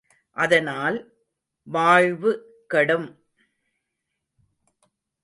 அதனால், 0.37 0.97
வாழ்வு 1.67 2.31
கெடும்! 2.67 3.07